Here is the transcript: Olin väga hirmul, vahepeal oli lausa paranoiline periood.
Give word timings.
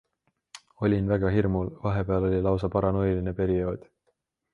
Olin 0.85 1.11
väga 1.11 1.29
hirmul, 1.35 1.69
vahepeal 1.83 2.25
oli 2.31 2.39
lausa 2.47 2.71
paranoiline 2.77 3.35
periood. 3.41 3.85